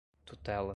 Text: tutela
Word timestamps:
tutela 0.25 0.69